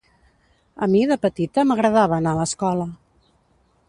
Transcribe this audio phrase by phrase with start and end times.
[0.85, 2.89] A mi de petita m'agradava anar a l'escola.